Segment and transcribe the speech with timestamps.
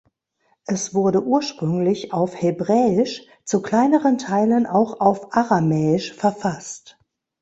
[0.65, 6.97] Es wurde ursprünglich auf Hebräisch, zu kleineren Teilen auch auf Aramäisch verfasst.